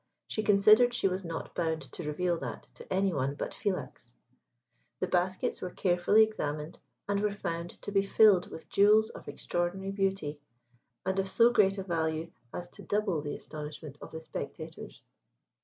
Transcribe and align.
She 0.27 0.41
considered 0.41 0.95
she 0.95 1.07
was 1.07 1.23
not 1.23 1.53
bound 1.53 1.83
to 1.91 2.03
reveal 2.03 2.35
that 2.39 2.67
to 2.73 2.91
any 2.91 3.13
one 3.13 3.35
but 3.35 3.51
Philax. 3.53 4.09
The 4.99 5.05
baskets 5.05 5.61
were 5.61 5.69
carefully 5.69 6.23
examined, 6.23 6.79
and 7.07 7.19
were 7.21 7.29
found 7.29 7.79
to 7.83 7.91
be 7.91 8.01
filled 8.01 8.49
with 8.49 8.67
jewels 8.67 9.11
of 9.11 9.27
extraordinary 9.27 9.91
beauty, 9.91 10.39
and 11.05 11.19
of 11.19 11.29
so 11.29 11.51
great 11.51 11.77
a 11.77 11.83
value 11.83 12.31
as 12.51 12.67
to 12.69 12.81
double 12.81 13.21
the 13.21 13.35
astonishment 13.35 13.99
of 14.01 14.11
the 14.11 14.21
spectators. 14.21 15.03